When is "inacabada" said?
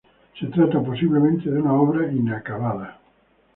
2.11-2.99